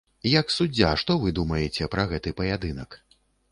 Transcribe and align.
Як 0.29 0.47
суддзя, 0.55 0.89
што 1.01 1.17
вы 1.25 1.35
думаеце 1.41 1.91
пра 1.97 2.09
гэты 2.15 2.35
паядынак? 2.43 3.01